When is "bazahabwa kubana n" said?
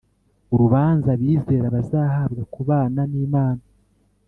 1.75-3.13